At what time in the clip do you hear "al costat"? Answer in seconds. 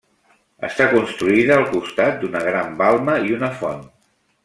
1.57-2.17